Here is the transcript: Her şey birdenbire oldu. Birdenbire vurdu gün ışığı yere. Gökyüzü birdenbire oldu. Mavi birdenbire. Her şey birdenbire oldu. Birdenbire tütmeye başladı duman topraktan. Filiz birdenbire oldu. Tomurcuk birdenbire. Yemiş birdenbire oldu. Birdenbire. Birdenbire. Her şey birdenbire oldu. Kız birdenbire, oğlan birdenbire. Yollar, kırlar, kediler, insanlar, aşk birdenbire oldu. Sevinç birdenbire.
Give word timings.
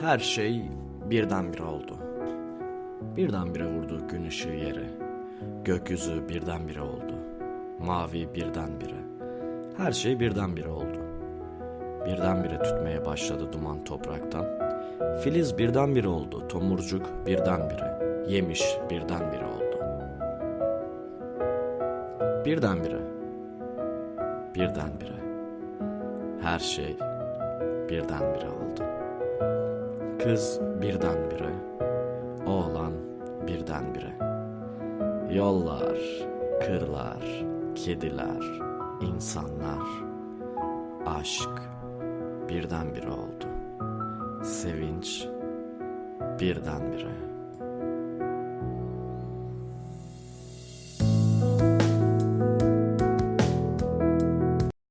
Her 0.00 0.18
şey 0.18 0.62
birdenbire 1.10 1.62
oldu. 1.62 1.96
Birdenbire 3.16 3.66
vurdu 3.66 4.08
gün 4.08 4.26
ışığı 4.26 4.48
yere. 4.48 4.90
Gökyüzü 5.64 6.28
birdenbire 6.28 6.80
oldu. 6.80 7.14
Mavi 7.80 8.34
birdenbire. 8.34 8.96
Her 9.76 9.92
şey 9.92 10.20
birdenbire 10.20 10.68
oldu. 10.68 10.98
Birdenbire 12.06 12.62
tütmeye 12.62 13.04
başladı 13.04 13.52
duman 13.52 13.84
topraktan. 13.84 14.46
Filiz 15.20 15.58
birdenbire 15.58 16.08
oldu. 16.08 16.48
Tomurcuk 16.48 17.06
birdenbire. 17.26 17.98
Yemiş 18.28 18.64
birdenbire 18.90 19.46
oldu. 19.46 19.78
Birdenbire. 22.44 22.98
Birdenbire. 24.54 25.21
Her 26.42 26.58
şey 26.58 26.96
birdenbire 27.88 28.48
oldu. 28.48 28.84
Kız 30.24 30.60
birdenbire, 30.82 31.50
oğlan 32.46 32.92
birdenbire. 33.46 34.18
Yollar, 35.34 35.98
kırlar, 36.60 37.44
kediler, 37.74 38.60
insanlar, 39.00 39.82
aşk 41.06 41.50
birdenbire 42.48 43.10
oldu. 43.10 43.46
Sevinç 44.44 45.26
birdenbire. 46.40 47.31